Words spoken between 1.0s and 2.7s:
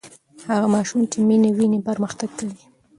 چې مینه ویني پرمختګ کوي.